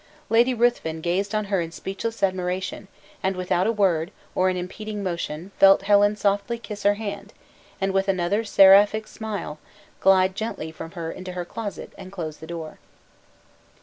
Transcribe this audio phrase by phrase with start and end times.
[0.31, 2.87] Lady Ruthven gazed on her in speechless admiration;
[3.21, 7.33] and without a word, or an impeding motion, felt Helen softly kiss her hand,
[7.79, 9.59] and with another seraphic smile,
[9.99, 12.79] glide gently from her into her closet, and close the door.